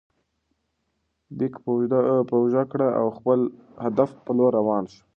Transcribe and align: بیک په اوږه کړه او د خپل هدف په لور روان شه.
بیک 1.37 1.53
په 1.63 1.71
اوږه 2.37 2.63
کړه 2.71 2.87
او 2.99 3.05
د 3.09 3.13
خپل 3.17 3.39
هدف 3.85 4.09
په 4.25 4.31
لور 4.37 4.51
روان 4.59 4.83
شه. 4.91 5.01